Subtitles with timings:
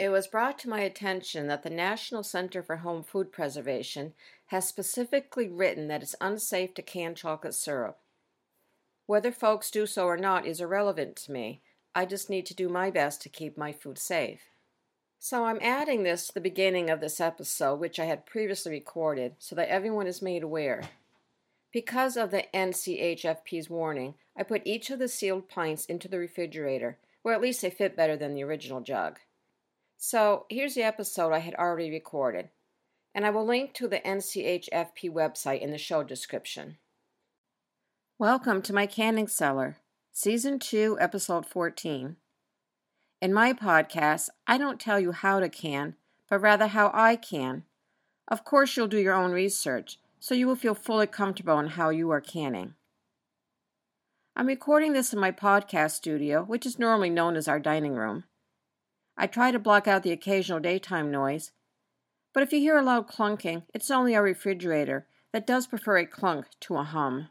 [0.00, 4.14] It was brought to my attention that the National Center for Home Food Preservation
[4.46, 7.98] has specifically written that it's unsafe to can chocolate syrup.
[9.04, 11.60] Whether folks do so or not is irrelevant to me.
[11.94, 14.40] I just need to do my best to keep my food safe.
[15.18, 19.34] So I'm adding this to the beginning of this episode, which I had previously recorded,
[19.38, 20.84] so that everyone is made aware.
[21.74, 26.96] Because of the NCHFP's warning, I put each of the sealed pints into the refrigerator,
[27.20, 29.18] where at least they fit better than the original jug.
[30.02, 32.48] So here's the episode I had already recorded,
[33.14, 36.78] and I will link to the NCHFP website in the show description.
[38.18, 39.76] Welcome to my canning cellar,
[40.10, 42.16] Season 2, Episode 14.
[43.20, 45.96] In my podcast, I don't tell you how to can,
[46.30, 47.64] but rather how I can.
[48.26, 51.90] Of course, you'll do your own research, so you will feel fully comfortable in how
[51.90, 52.72] you are canning.
[54.34, 58.24] I'm recording this in my podcast studio, which is normally known as our dining room.
[59.20, 61.52] I try to block out the occasional daytime noise,
[62.32, 66.06] but if you hear a loud clunking, it's only our refrigerator that does prefer a
[66.06, 67.28] clunk to a hum.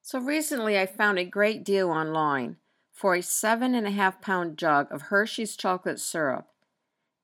[0.00, 2.56] So recently I found a great deal online
[2.90, 6.46] for a seven and a half pound jug of Hershey's chocolate syrup.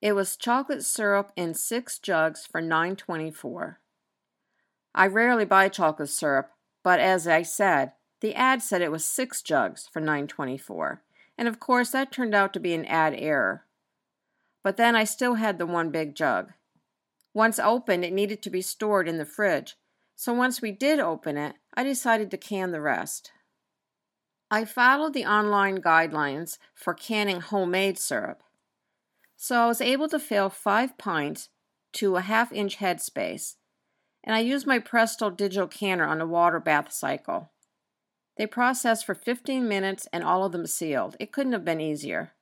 [0.03, 3.81] It was chocolate syrup in six jugs for nine twenty four.
[4.95, 6.51] I rarely buy chocolate syrup,
[6.85, 11.01] but as I said, the ad said it was six jugs for nine twenty four
[11.41, 13.65] and of course that turned out to be an ad error.
[14.63, 16.53] But then I still had the one big jug.
[17.33, 19.77] Once opened, it needed to be stored in the fridge,
[20.15, 23.33] so once we did open it, I decided to can the rest.
[24.51, 28.43] I followed the online guidelines for canning homemade syrup,
[29.35, 31.49] so I was able to fill five pints
[31.95, 33.55] to a half inch headspace,
[34.23, 37.51] and I used my Presto digital canner on the water bath cycle.
[38.41, 41.15] They processed for 15 minutes and all of them sealed.
[41.21, 42.33] It couldn't have been easier.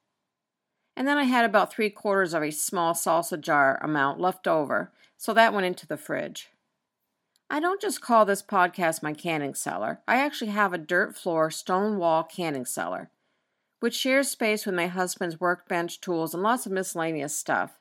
[0.97, 4.93] And then I had about three quarters of a small salsa jar amount left over,
[5.17, 6.51] so that went into the fridge.
[7.51, 9.99] I don't just call this podcast my canning cellar.
[10.07, 13.11] I actually have a dirt floor, stone wall canning cellar,
[13.81, 17.81] which shares space with my husband's workbench, tools, and lots of miscellaneous stuff.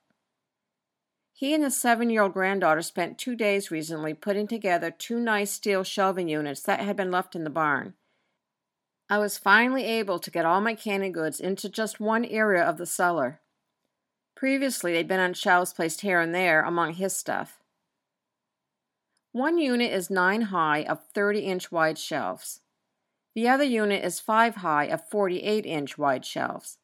[1.34, 5.52] He and his seven year old granddaughter spent two days recently putting together two nice
[5.52, 7.94] steel shelving units that had been left in the barn.
[9.10, 12.78] I was finally able to get all my canning goods into just one area of
[12.78, 13.40] the cellar.
[14.36, 17.60] Previously, they'd been on shelves placed here and there among his stuff.
[19.32, 22.62] One unit is 9 high of 30 inch wide shelves.
[23.34, 26.78] The other unit is 5 high of 48 inch wide shelves.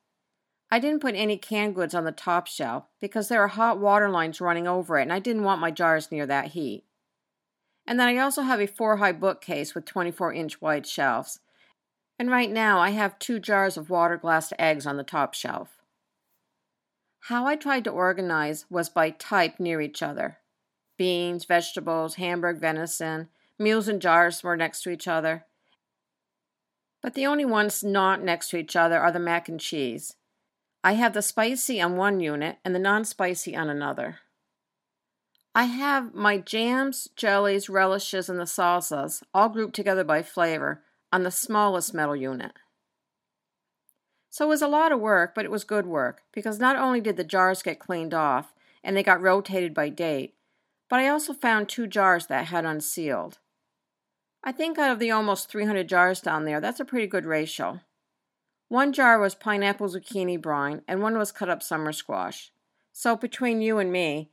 [0.72, 4.09] I didn't put any canned goods on the top shelf because there are hot water
[4.09, 6.85] lines running over it and I didn't want my jars near that heat.
[7.85, 11.40] And then I also have a 4 high bookcase with 24 inch wide shelves
[12.19, 15.78] and right now I have two jars of water glassed eggs on the top shelf.
[17.28, 20.38] How I tried to organize was by type near each other.
[20.97, 25.46] Beans, vegetables, Hamburg venison, meals and jars were next to each other.
[27.02, 30.16] But the only ones not next to each other are the mac and cheese.
[30.84, 34.19] I have the spicy on one unit and the non spicy on another.
[35.56, 40.81] I have my jams, jellies, relishes, and the salsas all grouped together by flavor,
[41.13, 42.53] on the smallest metal unit.
[44.31, 47.00] So it was a lot of work, but it was good work because not only
[47.00, 48.51] did the jars get cleaned off
[48.84, 50.34] and they got rotated by date,
[50.90, 53.38] but I also found two jars that had unsealed.
[54.44, 57.81] I think out of the almost 300 jars down there, that's a pretty good ratio.
[58.68, 62.52] One jar was pineapple zucchini brine, and one was cut up summer squash.
[62.91, 64.31] So between you and me,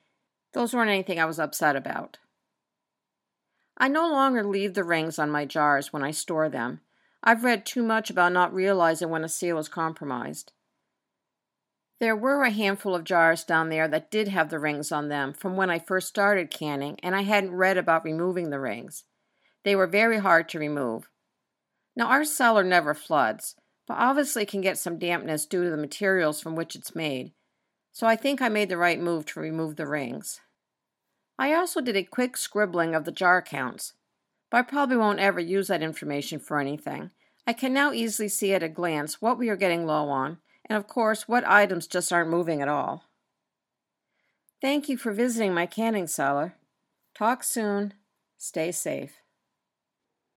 [0.55, 2.17] those weren't anything I was upset about.
[3.81, 6.83] I no longer leave the rings on my jars when I store them.
[7.25, 10.53] I've read too much about not realizing when a seal is compromised.
[11.99, 15.33] There were a handful of jars down there that did have the rings on them
[15.33, 19.05] from when I first started canning, and I hadn't read about removing the rings.
[19.65, 21.09] They were very hard to remove.
[21.97, 23.57] Now, our cellar never floods,
[23.89, 27.33] but obviously can get some dampness due to the materials from which it's made,
[27.93, 30.41] so I think I made the right move to remove the rings.
[31.41, 33.95] I also did a quick scribbling of the jar counts,
[34.51, 37.13] but I probably won't ever use that information for anything.
[37.47, 40.37] I can now easily see at a glance what we are getting low on,
[40.69, 43.05] and of course, what items just aren't moving at all.
[44.61, 46.57] Thank you for visiting my canning cellar.
[47.17, 47.95] Talk soon.
[48.37, 49.20] Stay safe.